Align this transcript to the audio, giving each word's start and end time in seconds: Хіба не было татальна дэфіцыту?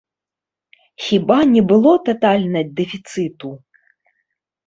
Хіба 1.07 1.35
не 1.51 1.61
было 1.71 1.93
татальна 2.09 2.59
дэфіцыту? 2.79 3.49